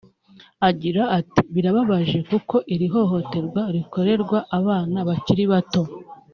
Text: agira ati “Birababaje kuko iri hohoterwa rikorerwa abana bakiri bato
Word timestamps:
agira 0.69 1.01
ati 1.19 1.41
“Birababaje 1.53 2.17
kuko 2.29 2.55
iri 2.73 2.87
hohoterwa 2.93 3.61
rikorerwa 3.75 4.37
abana 4.59 4.97
bakiri 5.07 5.43
bato 5.51 5.81